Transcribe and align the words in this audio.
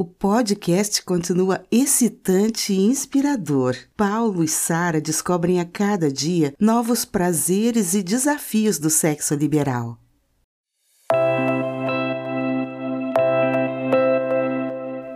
O 0.00 0.04
podcast 0.06 1.02
continua 1.02 1.62
excitante 1.70 2.72
e 2.72 2.80
inspirador. 2.86 3.76
Paulo 3.94 4.42
e 4.42 4.48
Sara 4.48 4.98
descobrem 4.98 5.60
a 5.60 5.64
cada 5.66 6.10
dia 6.10 6.54
novos 6.58 7.04
prazeres 7.04 7.92
e 7.92 8.02
desafios 8.02 8.78
do 8.78 8.88
sexo 8.88 9.34
liberal. 9.34 9.98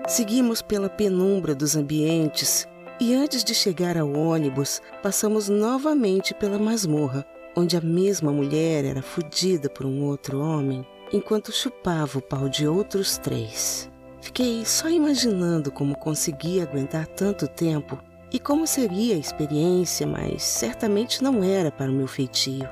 Seguimos 0.07 0.61
pela 0.61 0.91
penumbra 0.91 1.55
dos 1.55 1.77
ambientes 1.77 2.69
e 3.01 3.15
antes 3.15 3.43
de 3.43 3.55
chegar 3.55 3.97
ao 3.97 4.13
ônibus, 4.13 4.83
passamos 5.03 5.49
novamente 5.49 6.35
pela 6.35 6.59
masmorra, 6.59 7.25
onde 7.57 7.75
a 7.75 7.81
mesma 7.81 8.31
mulher 8.31 8.85
era 8.85 9.01
fudida 9.01 9.71
por 9.71 9.87
um 9.87 10.03
outro 10.03 10.41
homem 10.43 10.87
enquanto 11.11 11.51
chupava 11.51 12.19
o 12.19 12.23
pau 12.23 12.51
de 12.51 12.69
outros 12.69 13.17
três. 13.17 13.94
Fiquei 14.25 14.65
só 14.65 14.89
imaginando 14.89 15.71
como 15.71 15.95
conseguia 15.99 16.63
aguentar 16.63 17.07
tanto 17.07 17.47
tempo 17.47 17.99
e 18.33 18.39
como 18.39 18.67
seria 18.67 19.17
a 19.17 19.19
experiência, 19.19 20.07
mas 20.07 20.43
certamente 20.43 21.23
não 21.23 21.45
era 21.45 21.71
para 21.71 21.91
o 21.91 21.95
meu 21.95 22.07
feitio. 22.07 22.67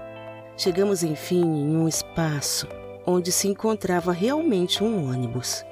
Chegamos 0.57 1.03
enfim 1.03 1.43
em 1.43 1.77
um 1.77 1.87
espaço 1.87 2.67
onde 3.07 3.31
se 3.31 3.49
encontrava 3.49 4.13
realmente 4.13 4.83
um 4.83 5.11
ônibus, 5.11 5.63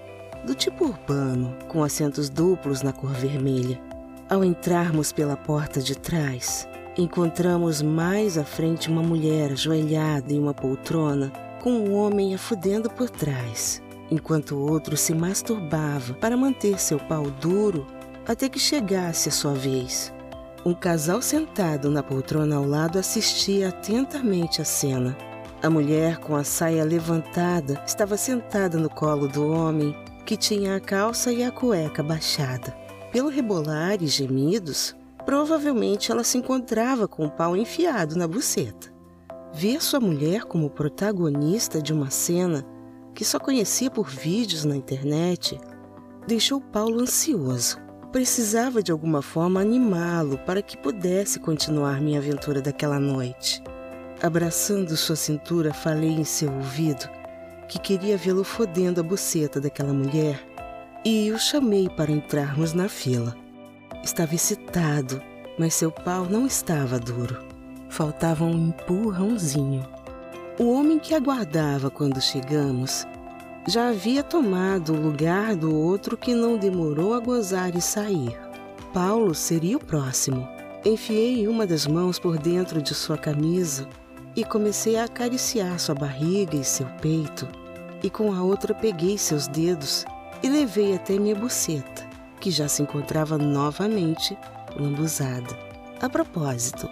do 0.45 0.55
tipo 0.55 0.85
urbano, 0.85 1.57
com 1.67 1.83
assentos 1.83 2.29
duplos 2.29 2.83
na 2.83 2.93
cor 2.93 3.13
vermelha. 3.15 3.81
Ao 4.29 4.45
entrarmos 4.45 5.13
pela 5.13 5.35
porta 5.35 5.81
de 5.81 5.97
trás, 5.97 6.69
encontramos 6.97 7.81
mais 7.81 8.37
à 8.37 8.45
frente 8.45 8.91
uma 8.91 9.03
mulher 9.03 9.53
ajoelhada 9.53 10.31
em 10.31 10.39
uma 10.39 10.53
poltrona 10.53 11.33
com 11.63 11.71
um 11.71 11.95
homem 11.95 12.35
afudendo 12.35 12.91
por 12.91 13.09
trás, 13.09 13.83
enquanto 14.11 14.57
o 14.57 14.71
outro 14.71 14.97
se 14.97 15.15
masturbava 15.15 16.15
para 16.15 16.37
manter 16.37 16.81
seu 16.81 16.99
pau 16.99 17.31
duro 17.31 17.87
até 18.27 18.49
que 18.49 18.59
chegasse 18.59 19.29
a 19.29 19.33
sua 19.33 19.55
vez. 19.55 20.13
Um 20.65 20.75
casal 20.75 21.23
sentado 21.23 21.91
na 21.91 22.03
poltrona 22.03 22.57
ao 22.57 22.67
lado 22.67 22.99
assistia 22.99 23.71
atentamente 23.71 24.61
à 24.61 24.65
cena. 24.65 25.17
A 25.63 25.71
mulher, 25.71 26.19
com 26.19 26.37
a 26.37 26.45
saia 26.45 26.85
levantada, 26.85 27.83
estava 27.87 28.17
sentada 28.17 28.79
no 28.79 28.91
colo 28.91 29.27
do 29.27 29.51
homem, 29.51 29.97
que 30.27 30.37
tinha 30.37 30.77
a 30.77 30.81
calça 30.81 31.33
e 31.33 31.43
a 31.43 31.51
cueca 31.51 32.03
baixada. 32.03 32.77
Pelo 33.11 33.29
rebolar 33.29 34.03
e 34.03 34.07
gemidos, 34.07 34.95
provavelmente 35.25 36.13
ela 36.13 36.25
se 36.25 36.39
encontrava 36.39 37.09
com 37.09 37.27
o 37.27 37.31
pau 37.31 37.57
enfiado 37.57 38.17
na 38.17 38.29
buceta. 38.29 38.93
Ver 39.53 39.83
sua 39.83 39.99
mulher 39.99 40.45
como 40.45 40.71
protagonista 40.71 41.83
de 41.83 41.93
uma 41.93 42.11
cena 42.11 42.65
que 43.21 43.25
só 43.27 43.39
conhecia 43.39 43.91
por 43.91 44.09
vídeos 44.09 44.65
na 44.65 44.75
internet 44.75 45.61
deixou 46.27 46.59
Paulo 46.59 47.01
ansioso. 47.01 47.77
Precisava 48.11 48.83
de 48.83 48.91
alguma 48.91 49.21
forma 49.21 49.61
animá-lo 49.61 50.39
para 50.39 50.63
que 50.63 50.75
pudesse 50.75 51.39
continuar 51.39 52.01
minha 52.01 52.19
aventura 52.19 52.63
daquela 52.63 52.99
noite. 52.99 53.63
Abraçando 54.23 54.97
sua 54.97 55.17
cintura, 55.17 55.75
falei 55.75 56.09
em 56.09 56.25
seu 56.25 56.51
ouvido 56.51 57.07
que 57.69 57.79
queria 57.79 58.17
vê-lo 58.17 58.43
fodendo 58.43 59.01
a 59.01 59.05
buceta 59.05 59.61
daquela 59.61 59.93
mulher 59.93 60.43
e 61.05 61.31
o 61.31 61.39
chamei 61.39 61.91
para 61.91 62.11
entrarmos 62.11 62.73
na 62.73 62.89
fila. 62.89 63.37
Estava 64.03 64.35
excitado, 64.35 65.21
mas 65.59 65.75
seu 65.75 65.93
pau 65.93 66.25
não 66.25 66.47
estava 66.47 66.99
duro. 66.99 67.39
Faltava 67.91 68.47
um 68.47 68.69
empurrãozinho. 68.69 69.87
O 70.59 70.73
homem 70.73 70.99
que 70.99 71.15
aguardava 71.15 71.91
quando 71.91 72.21
chegamos 72.21 73.07
já 73.67 73.89
havia 73.91 74.23
tomado 74.23 74.93
o 74.93 75.01
lugar 75.01 75.55
do 75.55 75.75
outro 75.75 76.17
que 76.17 76.35
não 76.35 76.57
demorou 76.57 77.15
a 77.15 77.21
gozar 77.21 77.77
e 77.77 77.81
sair. 77.81 78.39
Paulo 78.93 79.35
seria 79.35 79.77
o 79.77 79.85
próximo. 79.85 80.49
Enfiei 80.85 81.47
uma 81.47 81.67
das 81.67 81.87
mãos 81.87 82.19
por 82.19 82.39
dentro 82.39 82.81
de 82.81 82.95
sua 82.95 83.19
camisa 83.19 83.87
e 84.35 84.45
comecei 84.45 84.97
a 84.97 85.05
acariciar 85.05 85.79
sua 85.79 85.95
barriga 85.95 86.57
e 86.57 86.65
seu 86.65 86.87
peito, 87.03 87.47
e 88.03 88.09
com 88.09 88.33
a 88.33 88.43
outra 88.43 88.75
peguei 88.75 89.19
seus 89.19 89.47
dedos 89.47 90.07
e 90.43 90.49
levei 90.49 90.95
até 90.95 91.19
minha 91.19 91.35
buceta, 91.35 92.09
que 92.41 92.51
já 92.51 92.67
se 92.67 92.83
encontrava 92.83 93.37
novamente 93.37 94.37
lambuzada. 94.75 95.59
A 96.01 96.09
propósito, 96.09 96.89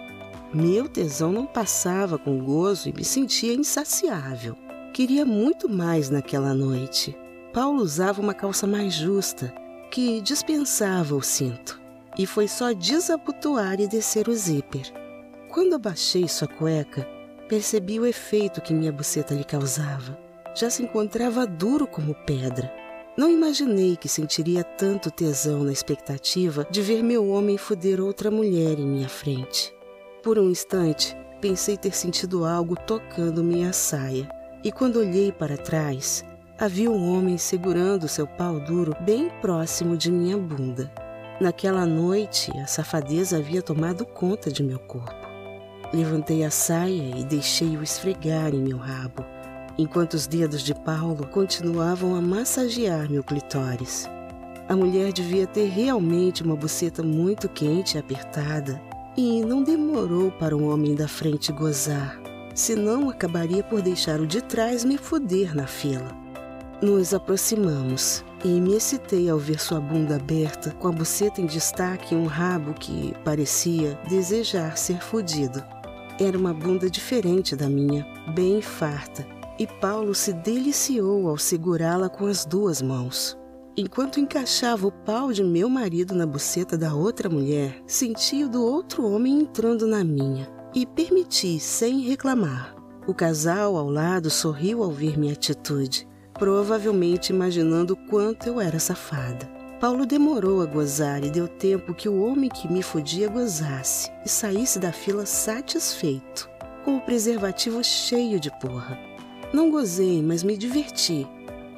meu 0.53 0.87
tesão 0.87 1.31
não 1.31 1.47
passava 1.47 2.17
com 2.17 2.43
gozo 2.43 2.89
e 2.89 2.93
me 2.93 3.03
sentia 3.03 3.53
insaciável. 3.53 4.55
Queria 4.99 5.23
muito 5.23 5.69
mais 5.69 6.09
naquela 6.09 6.53
noite. 6.53 7.17
Paulo 7.53 7.81
usava 7.81 8.19
uma 8.19 8.33
calça 8.33 8.67
mais 8.67 8.93
justa, 8.93 9.49
que 9.89 10.19
dispensava 10.19 11.15
o 11.15 11.21
cinto, 11.21 11.79
e 12.17 12.25
foi 12.25 12.49
só 12.49 12.73
desabotoar 12.73 13.79
e 13.79 13.87
descer 13.87 14.27
o 14.27 14.33
zíper. 14.33 14.91
Quando 15.47 15.75
abaixei 15.75 16.27
sua 16.27 16.49
cueca, 16.49 17.07
percebi 17.47 17.97
o 17.97 18.05
efeito 18.05 18.59
que 18.59 18.73
minha 18.73 18.91
buceta 18.91 19.33
lhe 19.33 19.45
causava. 19.45 20.19
Já 20.53 20.69
se 20.69 20.83
encontrava 20.83 21.47
duro 21.47 21.87
como 21.87 22.13
pedra. 22.13 22.69
Não 23.17 23.29
imaginei 23.29 23.95
que 23.95 24.09
sentiria 24.09 24.65
tanto 24.65 25.09
tesão 25.09 25.63
na 25.63 25.71
expectativa 25.71 26.67
de 26.69 26.81
ver 26.81 27.01
meu 27.01 27.29
homem 27.29 27.57
foder 27.57 28.01
outra 28.01 28.29
mulher 28.29 28.77
em 28.77 28.85
minha 28.85 29.07
frente. 29.07 29.73
Por 30.21 30.37
um 30.37 30.49
instante, 30.49 31.15
pensei 31.39 31.77
ter 31.77 31.95
sentido 31.95 32.43
algo 32.43 32.75
tocando 32.75 33.41
minha 33.41 33.71
saia, 33.71 34.27
e 34.63 34.71
quando 34.71 34.99
olhei 34.99 35.31
para 35.31 35.57
trás, 35.57 36.23
havia 36.57 36.91
um 36.91 37.13
homem 37.13 37.37
segurando 37.37 38.07
seu 38.07 38.27
pau 38.27 38.59
duro 38.59 38.93
bem 39.01 39.29
próximo 39.41 39.95
de 39.95 40.11
minha 40.11 40.37
bunda. 40.37 40.91
Naquela 41.39 41.85
noite, 41.85 42.51
a 42.57 42.67
safadeza 42.67 43.37
havia 43.37 43.61
tomado 43.61 44.05
conta 44.05 44.51
de 44.51 44.61
meu 44.61 44.79
corpo. 44.79 45.15
Levantei 45.93 46.43
a 46.43 46.51
saia 46.51 47.17
e 47.17 47.23
deixei-o 47.23 47.81
esfregar 47.81 48.53
em 48.53 48.61
meu 48.61 48.77
rabo, 48.77 49.25
enquanto 49.77 50.15
os 50.15 50.27
dedos 50.27 50.61
de 50.61 50.75
Paulo 50.75 51.25
continuavam 51.27 52.13
a 52.15 52.21
massagear 52.21 53.09
meu 53.09 53.23
clitóris. 53.23 54.05
A 54.67 54.75
mulher 54.75 55.13
devia 55.13 55.47
ter 55.47 55.69
realmente 55.69 56.43
uma 56.43 56.55
buceta 56.55 57.01
muito 57.01 57.47
quente 57.47 57.95
e 57.95 57.99
apertada, 57.99 58.79
e 59.17 59.41
não 59.41 59.63
demorou 59.63 60.29
para 60.31 60.55
o 60.55 60.69
homem 60.69 60.93
da 60.93 61.07
frente 61.07 61.51
gozar, 61.51 62.19
senão 62.59 63.09
acabaria 63.09 63.63
por 63.63 63.81
deixar 63.81 64.19
o 64.19 64.27
de 64.27 64.41
trás 64.41 64.83
me 64.83 64.97
foder 64.97 65.55
na 65.55 65.65
fila. 65.65 66.11
Nos 66.81 67.13
aproximamos 67.13 68.21
e 68.43 68.49
me 68.49 68.75
excitei 68.75 69.29
ao 69.29 69.37
ver 69.37 69.61
sua 69.61 69.79
bunda 69.79 70.17
aberta, 70.17 70.71
com 70.71 70.89
a 70.89 70.91
buceta 70.91 71.39
em 71.39 71.45
destaque 71.45 72.13
e 72.13 72.17
um 72.17 72.25
rabo 72.25 72.73
que 72.73 73.13
parecia 73.23 73.97
desejar 74.09 74.77
ser 74.77 74.99
fodido. 74.99 75.63
Era 76.19 76.37
uma 76.37 76.53
bunda 76.53 76.89
diferente 76.89 77.55
da 77.55 77.69
minha, 77.69 78.05
bem 78.35 78.61
farta, 78.61 79.25
e 79.57 79.65
Paulo 79.65 80.13
se 80.13 80.33
deliciou 80.33 81.29
ao 81.29 81.37
segurá-la 81.37 82.09
com 82.09 82.25
as 82.25 82.45
duas 82.45 82.81
mãos. 82.81 83.37
Enquanto 83.77 84.19
encaixava 84.19 84.85
o 84.85 84.91
pau 84.91 85.31
de 85.31 85.45
meu 85.45 85.69
marido 85.69 86.13
na 86.13 86.25
buceta 86.25 86.77
da 86.77 86.93
outra 86.93 87.29
mulher, 87.29 87.81
senti 87.87 88.43
o 88.43 88.49
do 88.49 88.61
outro 88.61 89.07
homem 89.07 89.39
entrando 89.39 89.87
na 89.87 90.03
minha 90.03 90.58
e 90.73 90.85
permiti 90.85 91.59
sem 91.59 92.01
reclamar. 92.01 92.75
O 93.07 93.13
casal 93.13 93.75
ao 93.75 93.89
lado 93.89 94.29
sorriu 94.29 94.83
ao 94.83 94.91
ver 94.91 95.17
minha 95.17 95.33
atitude, 95.33 96.07
provavelmente 96.33 97.31
imaginando 97.31 97.95
quanto 97.95 98.47
eu 98.47 98.61
era 98.61 98.79
safada. 98.79 99.49
Paulo 99.79 100.05
demorou 100.05 100.61
a 100.61 100.65
gozar 100.65 101.23
e 101.23 101.29
deu 101.29 101.47
tempo 101.47 101.93
que 101.93 102.09
o 102.09 102.21
homem 102.23 102.49
que 102.49 102.71
me 102.71 102.83
fodia 102.83 103.29
gozasse 103.29 104.11
e 104.25 104.29
saísse 104.29 104.77
da 104.77 104.91
fila 104.91 105.25
satisfeito, 105.25 106.49
com 106.83 106.97
o 106.97 107.01
preservativo 107.01 107.83
cheio 107.83 108.39
de 108.39 108.51
porra. 108.59 108.99
Não 109.53 109.71
gozei, 109.71 110.21
mas 110.21 110.43
me 110.43 110.57
diverti 110.57 111.25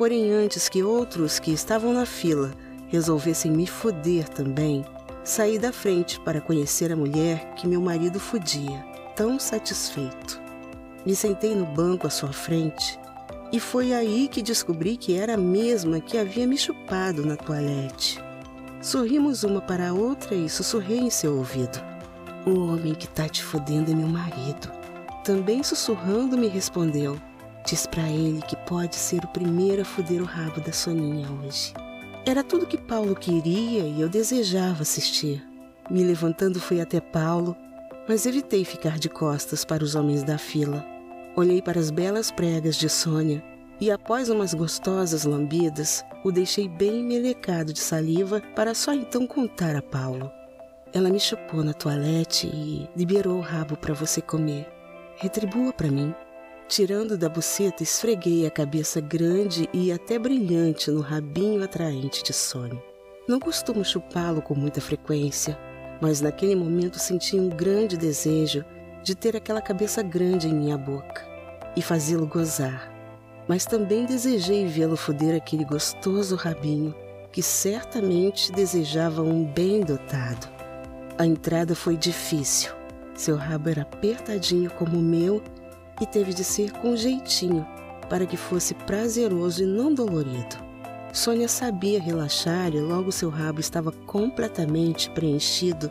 Porém, 0.01 0.31
antes 0.31 0.67
que 0.67 0.81
outros 0.81 1.37
que 1.37 1.51
estavam 1.51 1.93
na 1.93 2.07
fila 2.07 2.51
resolvessem 2.87 3.51
me 3.51 3.67
foder 3.67 4.27
também, 4.27 4.83
saí 5.23 5.59
da 5.59 5.71
frente 5.71 6.19
para 6.19 6.41
conhecer 6.41 6.91
a 6.91 6.95
mulher 6.95 7.53
que 7.55 7.67
meu 7.67 7.81
marido 7.81 8.19
fodia, 8.19 8.83
tão 9.15 9.39
satisfeito. 9.39 10.41
Me 11.05 11.15
sentei 11.15 11.55
no 11.55 11.65
banco 11.65 12.07
à 12.07 12.09
sua 12.09 12.31
frente 12.31 12.99
e 13.51 13.59
foi 13.59 13.93
aí 13.93 14.27
que 14.27 14.41
descobri 14.41 14.97
que 14.97 15.15
era 15.15 15.33
a 15.33 15.37
mesma 15.37 15.99
que 15.99 16.17
havia 16.17 16.47
me 16.47 16.57
chupado 16.57 17.25
na 17.25 17.35
toalete. 17.35 18.19
Sorrimos 18.81 19.43
uma 19.43 19.61
para 19.61 19.89
a 19.89 19.93
outra 19.93 20.33
e 20.33 20.49
sussurrei 20.49 20.99
em 20.99 21.09
seu 21.09 21.37
ouvido. 21.37 21.79
O 22.45 22.59
homem 22.59 22.95
que 22.95 23.07
tá 23.07 23.29
te 23.29 23.43
fodendo 23.43 23.91
é 23.91 23.95
meu 23.95 24.07
marido. 24.07 24.71
Também 25.23 25.61
sussurrando 25.61 26.37
me 26.37 26.47
respondeu. 26.47 27.19
Diz 27.67 27.85
para 27.85 28.09
ele 28.09 28.41
que 28.41 28.55
pode 28.55 28.95
ser 28.95 29.23
o 29.23 29.27
primeiro 29.27 29.83
a 29.83 29.85
foder 29.85 30.21
o 30.21 30.25
rabo 30.25 30.59
da 30.61 30.71
Soninha 30.71 31.27
hoje. 31.43 31.73
Era 32.23 32.43
tudo 32.43 32.67
que 32.67 32.77
Paulo 32.77 33.15
queria 33.15 33.83
e 33.83 33.99
eu 33.99 34.07
desejava 34.07 34.83
assistir. 34.83 35.43
Me 35.89 36.03
levantando 36.03 36.59
fui 36.59 36.79
até 36.79 37.01
Paulo, 37.01 37.57
mas 38.07 38.27
evitei 38.27 38.63
ficar 38.63 38.99
de 38.99 39.09
costas 39.09 39.65
para 39.65 39.83
os 39.83 39.95
homens 39.95 40.21
da 40.21 40.37
fila. 40.37 40.85
Olhei 41.35 41.61
para 41.61 41.79
as 41.79 41.89
belas 41.89 42.29
pregas 42.29 42.75
de 42.75 42.87
Sônia 42.89 43.43
e 43.79 43.89
após 43.89 44.29
umas 44.29 44.53
gostosas 44.53 45.23
lambidas, 45.23 46.05
o 46.23 46.31
deixei 46.31 46.69
bem 46.69 47.03
melecado 47.03 47.73
de 47.73 47.79
saliva 47.79 48.39
para 48.55 48.75
só 48.75 48.93
então 48.93 49.25
contar 49.25 49.75
a 49.75 49.81
Paulo. 49.81 50.31
Ela 50.93 51.09
me 51.09 51.19
chupou 51.19 51.63
na 51.63 51.73
toalete 51.73 52.47
e 52.47 52.87
liberou 52.95 53.39
o 53.39 53.41
rabo 53.41 53.75
para 53.75 53.95
você 53.95 54.21
comer. 54.21 54.69
Retribua 55.17 55.73
para 55.73 55.89
mim. 55.89 56.13
Tirando 56.71 57.17
da 57.17 57.27
buceta, 57.27 57.83
esfreguei 57.83 58.47
a 58.47 58.49
cabeça 58.49 59.01
grande 59.01 59.67
e 59.73 59.91
até 59.91 60.17
brilhante 60.17 60.89
no 60.89 61.01
rabinho 61.01 61.61
atraente 61.61 62.23
de 62.23 62.31
Sônia. 62.31 62.81
Não 63.27 63.39
costumo 63.39 63.83
chupá-lo 63.83 64.41
com 64.41 64.55
muita 64.55 64.79
frequência, 64.79 65.59
mas 66.01 66.21
naquele 66.21 66.55
momento 66.55 66.97
senti 66.97 67.35
um 67.35 67.49
grande 67.49 67.97
desejo 67.97 68.63
de 69.03 69.13
ter 69.13 69.35
aquela 69.35 69.61
cabeça 69.61 70.01
grande 70.01 70.47
em 70.47 70.53
minha 70.53 70.77
boca 70.77 71.27
e 71.75 71.81
fazê-lo 71.81 72.25
gozar 72.25 72.91
mas 73.47 73.65
também 73.65 74.05
desejei 74.05 74.65
vê-lo 74.65 74.95
foder 74.95 75.35
aquele 75.35 75.65
gostoso 75.65 76.37
rabinho 76.37 76.95
que 77.33 77.41
certamente 77.41 78.49
desejava 78.51 79.21
um 79.21 79.43
bem 79.43 79.81
dotado. 79.81 80.47
A 81.17 81.25
entrada 81.25 81.75
foi 81.75 81.97
difícil. 81.97 82.71
Seu 83.13 83.35
rabo 83.35 83.69
era 83.69 83.81
apertadinho 83.81 84.71
como 84.71 84.97
o 84.97 85.01
meu 85.01 85.41
e 86.01 86.05
teve 86.05 86.33
de 86.33 86.43
ser 86.43 86.71
com 86.73 86.95
jeitinho 86.95 87.65
para 88.09 88.25
que 88.25 88.35
fosse 88.35 88.73
prazeroso 88.73 89.63
e 89.63 89.65
não 89.65 89.93
dolorido. 89.93 90.57
Sônia 91.13 91.47
sabia 91.47 92.01
relaxar 92.01 92.73
e 92.73 92.79
logo 92.81 93.11
seu 93.11 93.29
rabo 93.29 93.61
estava 93.61 93.91
completamente 93.91 95.09
preenchido 95.11 95.89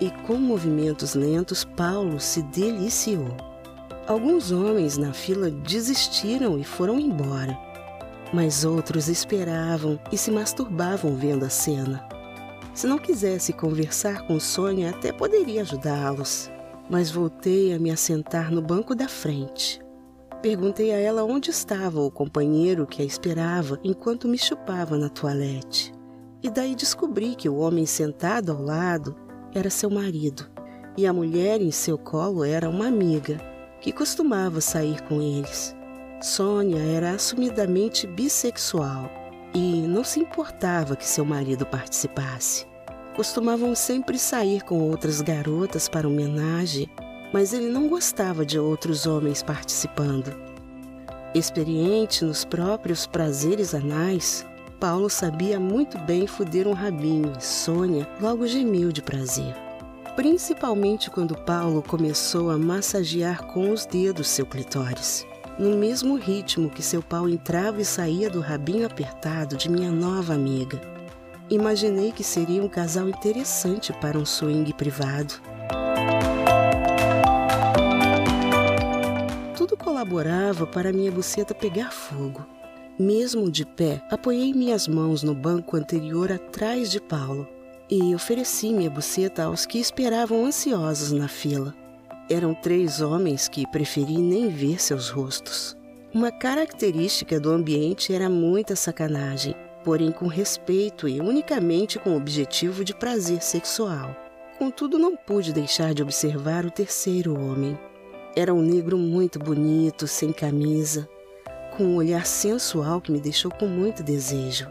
e 0.00 0.10
com 0.26 0.36
movimentos 0.36 1.14
lentos 1.14 1.64
Paulo 1.64 2.20
se 2.20 2.42
deliciou. 2.42 3.36
Alguns 4.06 4.52
homens 4.52 4.96
na 4.96 5.12
fila 5.12 5.50
desistiram 5.50 6.58
e 6.58 6.64
foram 6.64 6.98
embora, 6.98 7.58
mas 8.32 8.64
outros 8.64 9.08
esperavam 9.08 9.98
e 10.12 10.16
se 10.16 10.30
masturbavam 10.30 11.14
vendo 11.14 11.44
a 11.44 11.50
cena. 11.50 12.06
Se 12.72 12.86
não 12.86 12.98
quisesse 12.98 13.52
conversar 13.52 14.22
com 14.26 14.38
Sônia, 14.38 14.90
até 14.90 15.12
poderia 15.12 15.62
ajudá-los, 15.62 16.50
mas 16.88 17.10
voltei 17.10 17.72
a 17.74 17.78
me 17.78 17.90
assentar 17.90 18.52
no 18.52 18.62
banco 18.62 18.94
da 18.94 19.08
frente. 19.08 19.80
Perguntei 20.42 20.92
a 20.92 20.98
ela 20.98 21.24
onde 21.24 21.50
estava 21.50 22.00
o 22.00 22.10
companheiro 22.10 22.86
que 22.86 23.02
a 23.02 23.04
esperava 23.04 23.78
enquanto 23.82 24.28
me 24.28 24.38
chupava 24.38 24.96
na 24.96 25.08
toalete. 25.08 25.92
E 26.42 26.48
daí 26.48 26.74
descobri 26.76 27.34
que 27.34 27.48
o 27.48 27.56
homem 27.56 27.84
sentado 27.84 28.52
ao 28.52 28.62
lado 28.62 29.16
era 29.52 29.68
seu 29.68 29.90
marido 29.90 30.48
e 30.98 31.06
a 31.06 31.12
mulher 31.12 31.60
em 31.60 31.70
seu 31.70 31.96
colo 31.96 32.42
era 32.42 32.68
uma 32.68 32.88
amiga 32.88 33.38
que 33.80 33.92
costumava 33.92 34.60
sair 34.60 35.00
com 35.02 35.22
eles. 35.22 35.74
Sônia 36.20 36.80
era 36.80 37.12
assumidamente 37.12 38.04
bissexual 38.04 39.08
e 39.54 39.82
não 39.86 40.02
se 40.02 40.18
importava 40.18 40.96
que 40.96 41.06
seu 41.06 41.24
marido 41.24 41.64
participasse. 41.64 42.66
Costumavam 43.18 43.74
sempre 43.74 44.16
sair 44.16 44.62
com 44.62 44.78
outras 44.78 45.20
garotas 45.20 45.88
para 45.88 46.06
homenagem, 46.06 46.88
mas 47.32 47.52
ele 47.52 47.66
não 47.66 47.88
gostava 47.88 48.46
de 48.46 48.60
outros 48.60 49.06
homens 49.08 49.42
participando. 49.42 50.32
Experiente 51.34 52.24
nos 52.24 52.44
próprios 52.44 53.08
prazeres 53.08 53.74
anais, 53.74 54.46
Paulo 54.78 55.10
sabia 55.10 55.58
muito 55.58 55.98
bem 55.98 56.28
fuder 56.28 56.68
um 56.68 56.74
rabinho 56.74 57.32
e 57.36 57.44
Sônia 57.44 58.08
logo 58.20 58.46
gemeu 58.46 58.92
de 58.92 59.02
prazer 59.02 59.52
principalmente 60.14 61.10
quando 61.10 61.36
Paulo 61.36 61.80
começou 61.80 62.50
a 62.50 62.58
massagear 62.58 63.44
com 63.46 63.70
os 63.70 63.86
dedos 63.86 64.26
seu 64.28 64.44
clitóris, 64.44 65.24
no 65.56 65.76
mesmo 65.76 66.16
ritmo 66.16 66.70
que 66.70 66.82
seu 66.82 67.00
pau 67.00 67.28
entrava 67.28 67.80
e 67.80 67.84
saía 67.84 68.28
do 68.28 68.40
rabinho 68.40 68.84
apertado 68.84 69.56
de 69.56 69.68
minha 69.68 69.92
nova 69.92 70.34
amiga. 70.34 70.97
Imaginei 71.50 72.12
que 72.12 72.22
seria 72.22 72.62
um 72.62 72.68
casal 72.68 73.08
interessante 73.08 73.90
para 73.94 74.18
um 74.18 74.26
swing 74.26 74.70
privado. 74.74 75.34
Tudo 79.56 79.74
colaborava 79.74 80.66
para 80.66 80.92
minha 80.92 81.10
buceta 81.10 81.54
pegar 81.54 81.90
fogo. 81.90 82.46
Mesmo 82.98 83.50
de 83.50 83.64
pé, 83.64 84.02
apoiei 84.10 84.52
minhas 84.52 84.86
mãos 84.86 85.22
no 85.22 85.34
banco 85.34 85.74
anterior 85.74 86.30
atrás 86.30 86.90
de 86.90 87.00
Paulo 87.00 87.48
e 87.88 88.14
ofereci 88.14 88.70
minha 88.70 88.90
buceta 88.90 89.44
aos 89.44 89.64
que 89.64 89.78
esperavam 89.78 90.44
ansiosos 90.44 91.12
na 91.12 91.28
fila. 91.28 91.74
Eram 92.28 92.52
três 92.52 93.00
homens 93.00 93.48
que 93.48 93.66
preferi 93.70 94.18
nem 94.18 94.48
ver 94.48 94.82
seus 94.82 95.08
rostos. 95.08 95.74
Uma 96.12 96.30
característica 96.30 97.40
do 97.40 97.50
ambiente 97.50 98.12
era 98.12 98.28
muita 98.28 98.76
sacanagem, 98.76 99.54
porém 99.88 100.12
com 100.12 100.26
respeito 100.26 101.08
e 101.08 101.18
unicamente 101.18 101.98
com 101.98 102.10
o 102.10 102.16
objetivo 102.18 102.84
de 102.84 102.94
prazer 102.94 103.40
sexual. 103.40 104.14
Contudo, 104.58 104.98
não 104.98 105.16
pude 105.16 105.50
deixar 105.50 105.94
de 105.94 106.02
observar 106.02 106.66
o 106.66 106.70
terceiro 106.70 107.32
homem. 107.40 107.78
Era 108.36 108.52
um 108.52 108.60
negro 108.60 108.98
muito 108.98 109.38
bonito, 109.38 110.06
sem 110.06 110.30
camisa, 110.30 111.08
com 111.74 111.84
um 111.84 111.96
olhar 111.96 112.26
sensual 112.26 113.00
que 113.00 113.10
me 113.10 113.18
deixou 113.18 113.50
com 113.50 113.66
muito 113.66 114.02
desejo. 114.02 114.68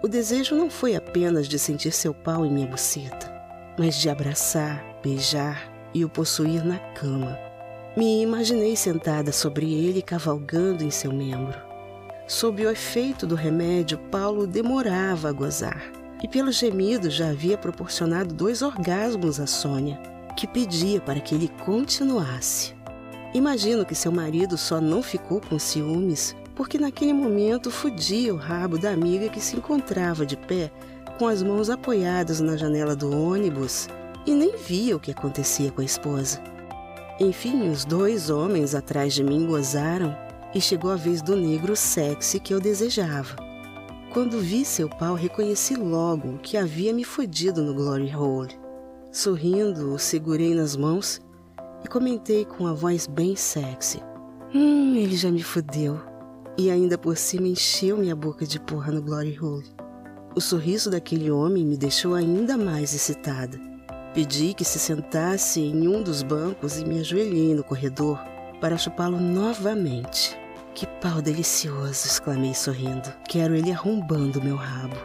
O 0.00 0.06
desejo 0.06 0.54
não 0.54 0.70
foi 0.70 0.94
apenas 0.94 1.48
de 1.48 1.58
sentir 1.58 1.90
seu 1.90 2.14
pau 2.14 2.46
em 2.46 2.52
minha 2.52 2.68
buceta, 2.68 3.34
mas 3.76 3.96
de 3.96 4.08
abraçar, 4.08 5.00
beijar 5.02 5.72
e 5.92 6.04
o 6.04 6.08
possuir 6.08 6.64
na 6.64 6.78
cama. 6.94 7.36
Me 7.96 8.22
imaginei 8.22 8.76
sentada 8.76 9.32
sobre 9.32 9.74
ele 9.74 10.02
cavalgando 10.02 10.84
em 10.84 10.90
seu 10.92 11.12
membro. 11.12 11.71
Sob 12.26 12.64
o 12.64 12.70
efeito 12.70 13.26
do 13.26 13.34
remédio, 13.34 13.98
Paulo 14.10 14.46
demorava 14.46 15.28
a 15.28 15.32
gozar, 15.32 15.82
e 16.22 16.28
pelo 16.28 16.52
gemido 16.52 17.10
já 17.10 17.30
havia 17.30 17.58
proporcionado 17.58 18.32
dois 18.34 18.62
orgasmos 18.62 19.40
a 19.40 19.46
Sônia, 19.46 20.00
que 20.36 20.46
pedia 20.46 21.00
para 21.00 21.20
que 21.20 21.34
ele 21.34 21.48
continuasse. 21.64 22.74
Imagino 23.34 23.84
que 23.84 23.94
seu 23.94 24.12
marido 24.12 24.56
só 24.56 24.80
não 24.80 25.02
ficou 25.02 25.40
com 25.40 25.58
ciúmes 25.58 26.36
porque 26.54 26.78
naquele 26.78 27.12
momento 27.12 27.70
fudia 27.70 28.34
o 28.34 28.36
rabo 28.36 28.78
da 28.78 28.90
amiga 28.90 29.28
que 29.28 29.40
se 29.40 29.56
encontrava 29.56 30.26
de 30.26 30.36
pé, 30.36 30.70
com 31.18 31.26
as 31.26 31.42
mãos 31.42 31.70
apoiadas 31.70 32.40
na 32.40 32.56
janela 32.56 32.94
do 32.94 33.10
ônibus, 33.10 33.88
e 34.26 34.32
nem 34.32 34.56
via 34.56 34.96
o 34.96 35.00
que 35.00 35.10
acontecia 35.10 35.70
com 35.70 35.80
a 35.80 35.84
esposa. 35.84 36.40
Enfim, 37.18 37.68
os 37.68 37.84
dois 37.84 38.30
homens 38.30 38.74
atrás 38.74 39.14
de 39.14 39.22
mim 39.22 39.46
gozaram 39.46 40.16
e 40.54 40.60
chegou 40.60 40.90
a 40.90 40.96
vez 40.96 41.22
do 41.22 41.36
negro 41.36 41.74
sexy 41.74 42.38
que 42.38 42.52
eu 42.52 42.60
desejava. 42.60 43.36
Quando 44.12 44.40
vi 44.40 44.64
seu 44.64 44.88
pau, 44.88 45.14
reconheci 45.14 45.74
logo 45.74 46.38
que 46.38 46.56
havia 46.56 46.92
me 46.92 47.02
fodido 47.02 47.62
no 47.62 47.74
Glory 47.74 48.14
Hole. 48.14 48.54
Sorrindo, 49.10 49.94
o 49.94 49.98
segurei 49.98 50.54
nas 50.54 50.76
mãos 50.76 51.20
e 51.82 51.88
comentei 51.88 52.44
com 52.44 52.66
a 52.66 52.74
voz 52.74 53.06
bem 53.06 53.34
sexy. 53.34 54.02
Hum, 54.54 54.94
ele 54.96 55.16
já 55.16 55.30
me 55.30 55.42
fodeu 55.42 55.98
e 56.58 56.70
ainda 56.70 56.98
por 56.98 57.16
cima 57.16 57.48
encheu 57.48 57.96
minha 57.96 58.14
boca 58.14 58.46
de 58.46 58.60
porra 58.60 58.92
no 58.92 59.00
Glory 59.00 59.38
Hole. 59.40 59.66
O 60.36 60.40
sorriso 60.40 60.90
daquele 60.90 61.30
homem 61.30 61.64
me 61.64 61.76
deixou 61.76 62.14
ainda 62.14 62.56
mais 62.58 62.94
excitada. 62.94 63.58
Pedi 64.12 64.52
que 64.52 64.64
se 64.64 64.78
sentasse 64.78 65.60
em 65.60 65.88
um 65.88 66.02
dos 66.02 66.22
bancos 66.22 66.78
e 66.78 66.84
me 66.84 67.00
ajoelhei 67.00 67.54
no 67.54 67.64
corredor 67.64 68.18
para 68.60 68.76
chupá-lo 68.76 69.18
novamente. 69.18 70.41
Que 70.74 70.86
pau 71.00 71.20
delicioso! 71.20 72.06
exclamei 72.06 72.54
sorrindo. 72.54 73.12
Quero 73.28 73.54
ele 73.54 73.70
arrombando 73.70 74.42
meu 74.42 74.56
rabo. 74.56 74.96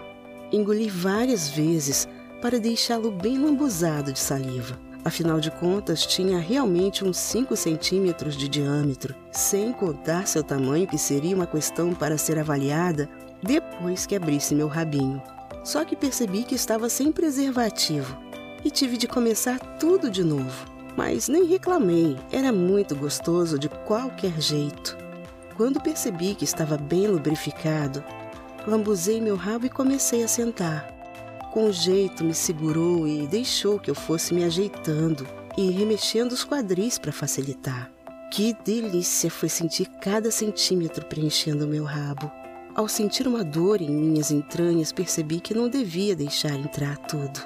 Engoli 0.51 0.89
várias 0.89 1.49
vezes 1.49 2.07
para 2.41 2.59
deixá-lo 2.59 3.11
bem 3.11 3.37
lambuzado 3.37 4.13
de 4.13 4.19
saliva. 4.19 4.79
Afinal 5.03 5.39
de 5.39 5.51
contas, 5.51 6.05
tinha 6.05 6.39
realmente 6.39 7.03
uns 7.03 7.17
5 7.17 7.55
centímetros 7.55 8.35
de 8.35 8.47
diâmetro, 8.47 9.15
sem 9.31 9.71
contar 9.71 10.27
seu 10.27 10.43
tamanho, 10.43 10.87
que 10.87 10.97
seria 10.97 11.35
uma 11.35 11.47
questão 11.47 11.93
para 11.93 12.17
ser 12.17 12.39
avaliada 12.39 13.09
depois 13.43 14.05
que 14.05 14.15
abrisse 14.15 14.55
meu 14.55 14.67
rabinho. 14.67 15.21
Só 15.63 15.83
que 15.83 15.95
percebi 15.95 16.43
que 16.43 16.55
estava 16.55 16.89
sem 16.89 17.11
preservativo 17.11 18.17
e 18.63 18.71
tive 18.71 18.97
de 18.97 19.07
começar 19.07 19.59
tudo 19.77 20.09
de 20.09 20.23
novo. 20.23 20.65
Mas 20.95 21.27
nem 21.27 21.45
reclamei, 21.45 22.17
era 22.31 22.51
muito 22.51 22.95
gostoso 22.95 23.59
de 23.59 23.69
qualquer 23.69 24.41
jeito. 24.41 25.06
Quando 25.57 25.81
percebi 25.81 26.35
que 26.35 26.43
estava 26.43 26.77
bem 26.77 27.07
lubrificado, 27.07 28.03
lambuzei 28.67 29.19
meu 29.19 29.35
rabo 29.35 29.65
e 29.65 29.69
comecei 29.71 30.23
a 30.23 30.27
sentar. 30.27 30.87
Com 31.51 31.71
jeito 31.71 32.23
me 32.23 32.35
segurou 32.35 33.07
e 33.07 33.25
deixou 33.25 33.79
que 33.79 33.89
eu 33.89 33.95
fosse 33.95 34.35
me 34.35 34.43
ajeitando 34.43 35.27
e 35.57 35.71
remexendo 35.71 36.33
os 36.33 36.45
quadris 36.45 36.99
para 36.99 37.11
facilitar. 37.11 37.91
Que 38.31 38.55
delícia 38.63 39.31
foi 39.31 39.49
sentir 39.49 39.87
cada 39.99 40.29
centímetro 40.29 41.03
preenchendo 41.07 41.67
meu 41.67 41.85
rabo. 41.85 42.31
Ao 42.75 42.87
sentir 42.87 43.27
uma 43.27 43.43
dor 43.43 43.81
em 43.81 43.89
minhas 43.89 44.29
entranhas, 44.29 44.91
percebi 44.91 45.39
que 45.39 45.55
não 45.55 45.67
devia 45.67 46.15
deixar 46.15 46.53
entrar 46.53 46.97
tudo. 46.99 47.39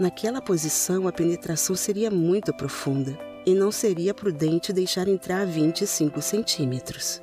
Naquela 0.00 0.42
posição, 0.42 1.06
a 1.06 1.12
penetração 1.12 1.76
seria 1.76 2.10
muito 2.10 2.52
profunda 2.52 3.16
e 3.46 3.54
não 3.54 3.70
seria 3.70 4.12
prudente 4.12 4.72
deixar 4.72 5.06
entrar 5.06 5.46
25 5.46 6.20
centímetros. 6.20 7.21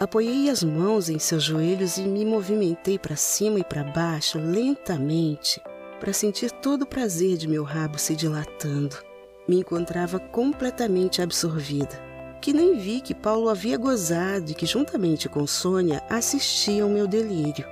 Apoiei 0.00 0.48
as 0.48 0.64
mãos 0.64 1.10
em 1.10 1.18
seus 1.18 1.42
joelhos 1.42 1.98
e 1.98 2.02
me 2.04 2.24
movimentei 2.24 2.98
para 2.98 3.16
cima 3.16 3.58
e 3.58 3.64
para 3.64 3.84
baixo 3.84 4.38
lentamente 4.38 5.60
para 6.00 6.10
sentir 6.10 6.50
todo 6.50 6.82
o 6.82 6.86
prazer 6.86 7.36
de 7.36 7.46
meu 7.46 7.62
rabo 7.62 7.98
se 7.98 8.16
dilatando. 8.16 8.96
Me 9.46 9.58
encontrava 9.58 10.18
completamente 10.18 11.20
absorvida, 11.20 12.00
que 12.40 12.50
nem 12.50 12.78
vi 12.78 13.02
que 13.02 13.14
Paulo 13.14 13.50
havia 13.50 13.76
gozado 13.76 14.50
e 14.50 14.54
que, 14.54 14.64
juntamente 14.64 15.28
com 15.28 15.46
Sônia, 15.46 16.02
assistia 16.08 16.82
ao 16.82 16.88
meu 16.88 17.06
delírio. 17.06 17.66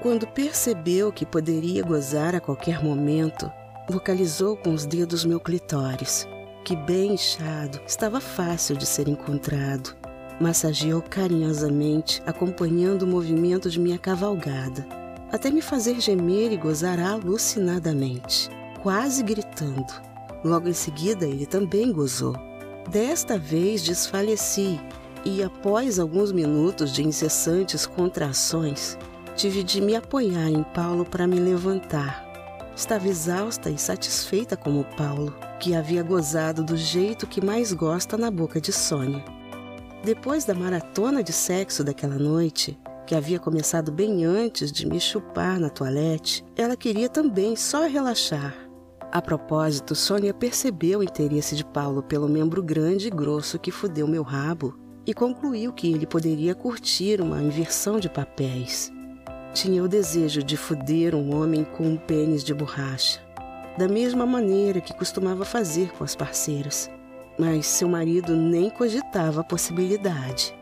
Quando 0.00 0.24
percebeu 0.28 1.10
que 1.10 1.26
poderia 1.26 1.82
gozar 1.82 2.36
a 2.36 2.40
qualquer 2.40 2.80
momento, 2.80 3.50
localizou 3.90 4.56
com 4.56 4.72
os 4.72 4.86
dedos 4.86 5.24
meu 5.24 5.40
clitóris, 5.40 6.28
que, 6.64 6.76
bem 6.76 7.14
inchado, 7.14 7.80
estava 7.84 8.20
fácil 8.20 8.76
de 8.76 8.86
ser 8.86 9.08
encontrado 9.08 10.00
Massageou 10.42 11.00
carinhosamente, 11.00 12.20
acompanhando 12.26 13.02
o 13.02 13.06
movimento 13.06 13.70
de 13.70 13.78
minha 13.78 13.96
cavalgada, 13.96 14.84
até 15.30 15.50
me 15.50 15.62
fazer 15.62 16.00
gemer 16.00 16.52
e 16.52 16.56
gozar 16.56 16.98
alucinadamente, 16.98 18.50
quase 18.82 19.22
gritando. 19.22 19.92
Logo 20.44 20.68
em 20.68 20.72
seguida, 20.72 21.24
ele 21.24 21.46
também 21.46 21.92
gozou. 21.92 22.36
Desta 22.90 23.38
vez 23.38 23.82
desfaleci 23.82 24.80
e, 25.24 25.42
após 25.44 26.00
alguns 26.00 26.32
minutos 26.32 26.92
de 26.92 27.04
incessantes 27.06 27.86
contrações, 27.86 28.98
tive 29.36 29.62
de 29.62 29.80
me 29.80 29.94
apoiar 29.94 30.48
em 30.48 30.64
Paulo 30.64 31.04
para 31.04 31.26
me 31.26 31.38
levantar. 31.38 32.28
Estava 32.74 33.06
exausta 33.06 33.70
e 33.70 33.78
satisfeita 33.78 34.56
como 34.56 34.84
Paulo, 34.96 35.32
que 35.60 35.74
havia 35.74 36.02
gozado 36.02 36.64
do 36.64 36.76
jeito 36.76 37.28
que 37.28 37.44
mais 37.44 37.72
gosta 37.72 38.16
na 38.16 38.30
boca 38.30 38.60
de 38.60 38.72
Sônia. 38.72 39.24
Depois 40.04 40.44
da 40.44 40.52
maratona 40.52 41.22
de 41.22 41.32
sexo 41.32 41.84
daquela 41.84 42.18
noite, 42.18 42.76
que 43.06 43.14
havia 43.14 43.38
começado 43.38 43.92
bem 43.92 44.24
antes 44.24 44.72
de 44.72 44.84
me 44.84 44.98
chupar 44.98 45.60
na 45.60 45.70
toalete, 45.70 46.44
ela 46.56 46.76
queria 46.76 47.08
também 47.08 47.54
só 47.54 47.86
relaxar. 47.86 48.52
A 49.12 49.22
propósito, 49.22 49.94
Sônia 49.94 50.34
percebeu 50.34 50.98
o 50.98 51.02
interesse 51.04 51.54
de 51.54 51.64
Paulo 51.64 52.02
pelo 52.02 52.28
membro 52.28 52.60
grande 52.60 53.06
e 53.06 53.10
grosso 53.10 53.60
que 53.60 53.70
fudeu 53.70 54.08
meu 54.08 54.24
rabo 54.24 54.76
e 55.06 55.14
concluiu 55.14 55.72
que 55.72 55.92
ele 55.92 56.06
poderia 56.06 56.54
curtir 56.54 57.20
uma 57.20 57.40
inversão 57.40 58.00
de 58.00 58.08
papéis. 58.08 58.90
Tinha 59.54 59.84
o 59.84 59.88
desejo 59.88 60.42
de 60.42 60.56
fuder 60.56 61.14
um 61.14 61.32
homem 61.32 61.62
com 61.62 61.84
um 61.84 61.96
pênis 61.96 62.42
de 62.42 62.52
borracha, 62.52 63.20
da 63.78 63.86
mesma 63.86 64.26
maneira 64.26 64.80
que 64.80 64.94
costumava 64.94 65.44
fazer 65.44 65.92
com 65.92 66.02
as 66.02 66.16
parceiras 66.16 66.90
mas 67.38 67.66
seu 67.66 67.88
marido 67.88 68.34
nem 68.36 68.70
cogitava 68.70 69.40
a 69.40 69.44
possibilidade. 69.44 70.54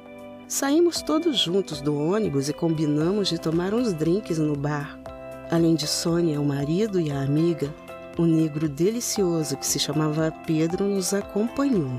Saímos 0.47 1.03
todos 1.03 1.39
juntos 1.39 1.81
do 1.81 1.97
ônibus 1.97 2.49
e 2.49 2.53
combinamos 2.53 3.29
de 3.29 3.39
tomar 3.39 3.73
uns 3.73 3.93
drinks 3.93 4.39
no 4.39 4.57
bar. 4.57 4.99
Além 5.51 5.75
de 5.75 5.87
Sônia, 5.87 6.41
o 6.41 6.45
marido 6.45 7.01
e 7.01 7.11
a 7.11 7.23
amiga, 7.23 7.73
o 8.19 8.27
negro 8.27 8.69
delicioso 8.69 9.57
que 9.57 9.67
se 9.67 9.79
chamava 9.79 10.33
Pedro 10.47 10.85
nos 10.85 11.15
acompanhou. 11.15 11.91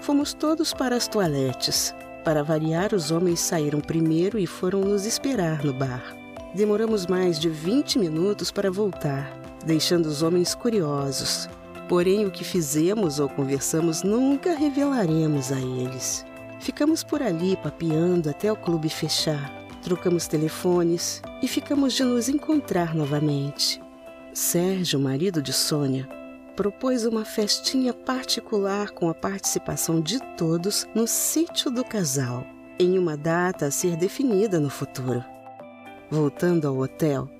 Fomos 0.00 0.32
todos 0.34 0.72
para 0.72 0.94
as 0.94 1.08
toaletes. 1.08 1.94
Para 2.24 2.42
variar, 2.42 2.92
os 2.92 3.10
homens 3.10 3.40
saíram 3.40 3.80
primeiro 3.80 4.38
e 4.38 4.46
foram 4.46 4.80
nos 4.80 5.06
esperar 5.06 5.64
no 5.64 5.72
bar. 5.72 6.14
Demoramos 6.54 7.06
mais 7.06 7.38
de 7.38 7.48
20 7.48 7.98
minutos 7.98 8.50
para 8.50 8.70
voltar, 8.70 9.32
deixando 9.64 10.06
os 10.06 10.22
homens 10.22 10.54
curiosos, 10.54 11.48
Porém, 11.88 12.26
o 12.26 12.30
que 12.30 12.42
fizemos 12.42 13.20
ou 13.20 13.28
conversamos 13.28 14.02
nunca 14.02 14.54
revelaremos 14.56 15.52
a 15.52 15.60
eles. 15.60 16.24
Ficamos 16.58 17.04
por 17.04 17.22
ali 17.22 17.56
papeando 17.56 18.28
até 18.28 18.50
o 18.50 18.56
clube 18.56 18.88
fechar. 18.88 19.52
Trocamos 19.82 20.26
telefones 20.26 21.22
e 21.40 21.46
ficamos 21.46 21.92
de 21.92 22.02
nos 22.02 22.28
encontrar 22.28 22.94
novamente. 22.94 23.80
Sérgio, 24.34 24.98
marido 24.98 25.40
de 25.40 25.52
Sônia, 25.52 26.08
propôs 26.56 27.04
uma 27.04 27.24
festinha 27.24 27.92
particular 27.92 28.90
com 28.90 29.08
a 29.08 29.14
participação 29.14 30.00
de 30.00 30.18
todos 30.36 30.88
no 30.94 31.06
sítio 31.06 31.70
do 31.70 31.84
casal, 31.84 32.44
em 32.78 32.98
uma 32.98 33.16
data 33.16 33.66
a 33.66 33.70
ser 33.70 33.94
definida 33.96 34.58
no 34.58 34.70
futuro. 34.70 35.24
Voltando 36.10 36.66
ao 36.66 36.78
hotel, 36.78 37.30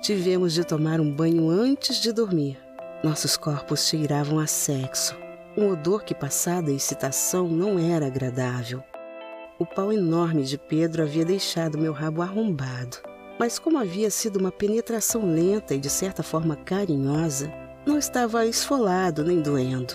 tivemos 0.00 0.52
de 0.52 0.62
tomar 0.62 1.00
um 1.00 1.10
banho 1.10 1.48
antes 1.50 1.96
de 1.96 2.12
dormir. 2.12 2.65
Nossos 3.06 3.36
corpos 3.36 3.86
cheiravam 3.86 4.40
a 4.40 4.48
sexo, 4.48 5.16
um 5.56 5.70
odor 5.70 6.02
que, 6.02 6.12
passada 6.12 6.72
a 6.72 6.74
excitação, 6.74 7.46
não 7.46 7.78
era 7.78 8.08
agradável. 8.08 8.82
O 9.60 9.64
pau 9.64 9.92
enorme 9.92 10.42
de 10.42 10.58
Pedro 10.58 11.04
havia 11.04 11.24
deixado 11.24 11.78
meu 11.78 11.92
rabo 11.92 12.20
arrombado, 12.20 12.96
mas, 13.38 13.60
como 13.60 13.78
havia 13.78 14.10
sido 14.10 14.40
uma 14.40 14.50
penetração 14.50 15.24
lenta 15.24 15.72
e 15.72 15.78
de 15.78 15.88
certa 15.88 16.24
forma 16.24 16.56
carinhosa, 16.56 17.48
não 17.86 17.96
estava 17.96 18.44
esfolado 18.44 19.22
nem 19.22 19.40
doendo. 19.40 19.94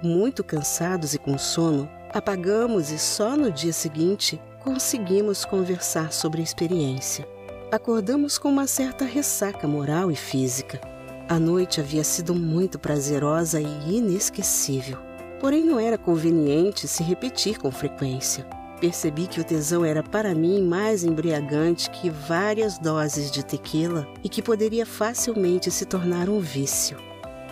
Muito 0.00 0.44
cansados 0.44 1.14
e 1.14 1.18
com 1.18 1.36
sono, 1.36 1.90
apagamos 2.14 2.92
e 2.92 3.00
só 3.00 3.36
no 3.36 3.50
dia 3.50 3.72
seguinte 3.72 4.40
conseguimos 4.62 5.44
conversar 5.44 6.12
sobre 6.12 6.40
a 6.40 6.44
experiência. 6.44 7.26
Acordamos 7.72 8.38
com 8.38 8.48
uma 8.48 8.68
certa 8.68 9.04
ressaca 9.04 9.66
moral 9.66 10.08
e 10.08 10.14
física. 10.14 10.80
A 11.28 11.38
noite 11.38 11.78
havia 11.78 12.02
sido 12.02 12.34
muito 12.34 12.78
prazerosa 12.78 13.60
e 13.60 13.96
inesquecível. 13.96 14.96
Porém, 15.38 15.62
não 15.62 15.78
era 15.78 15.98
conveniente 15.98 16.88
se 16.88 17.02
repetir 17.02 17.58
com 17.58 17.70
frequência. 17.70 18.46
Percebi 18.80 19.26
que 19.26 19.38
o 19.38 19.44
tesão 19.44 19.84
era 19.84 20.02
para 20.02 20.34
mim 20.34 20.62
mais 20.62 21.04
embriagante 21.04 21.90
que 21.90 22.08
várias 22.08 22.78
doses 22.78 23.30
de 23.30 23.44
tequila 23.44 24.08
e 24.24 24.28
que 24.28 24.40
poderia 24.40 24.86
facilmente 24.86 25.70
se 25.70 25.84
tornar 25.84 26.30
um 26.30 26.40
vício. 26.40 26.96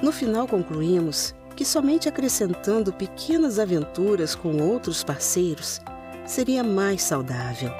No 0.02 0.10
final, 0.10 0.46
concluímos 0.46 1.34
que 1.54 1.64
somente 1.64 2.08
acrescentando 2.08 2.94
pequenas 2.94 3.58
aventuras 3.58 4.34
com 4.34 4.56
outros 4.56 5.04
parceiros 5.04 5.82
seria 6.24 6.64
mais 6.64 7.02
saudável. 7.02 7.70